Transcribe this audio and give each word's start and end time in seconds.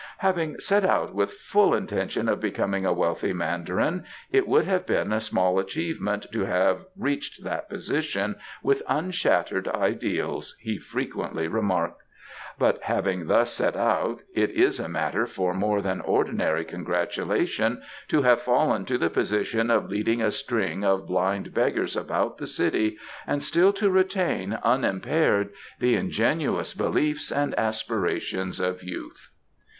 "Having 0.17 0.57
set 0.57 0.83
out 0.83 1.13
with 1.13 1.29
the 1.29 1.35
full 1.35 1.75
intention 1.75 2.27
of 2.27 2.39
becoming 2.41 2.87
a 2.87 2.91
wealthy 2.91 3.33
mandarin, 3.33 4.03
it 4.31 4.47
would 4.47 4.65
have 4.65 4.87
been 4.87 5.13
a 5.13 5.21
small 5.21 5.59
achievement 5.59 6.25
to 6.31 6.43
have 6.45 6.85
reached 6.97 7.43
that 7.43 7.69
position 7.69 8.35
with 8.63 8.81
unshattered 8.89 9.67
ideals," 9.67 10.57
he 10.59 10.79
frequently 10.79 11.47
remarked; 11.47 12.01
"but 12.57 12.81
having 12.81 13.27
thus 13.27 13.53
set 13.53 13.75
out 13.77 14.21
it 14.33 14.49
is 14.49 14.79
a 14.79 14.89
matter 14.89 15.27
for 15.27 15.53
more 15.53 15.83
than 15.83 16.01
ordinary 16.01 16.65
congratulation 16.65 17.79
to 18.07 18.23
have 18.23 18.41
fallen 18.41 18.85
to 18.85 18.97
the 18.97 19.07
position 19.11 19.69
of 19.69 19.87
leading 19.91 20.19
a 20.19 20.31
string 20.31 20.83
of 20.83 21.05
blind 21.05 21.53
beggars 21.53 21.95
about 21.95 22.39
the 22.39 22.47
city 22.47 22.97
and 23.27 23.43
still 23.43 23.71
to 23.71 23.87
retain 23.91 24.57
unimpaired 24.63 25.49
the 25.79 25.93
ingenuous 25.93 26.73
beliefs 26.73 27.31
and 27.31 27.53
aspirations 27.59 28.59
of 28.59 28.81
youth." 28.81 29.29